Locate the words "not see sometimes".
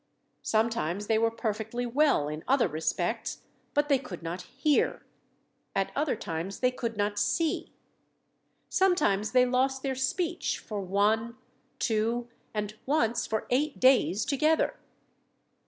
6.97-9.31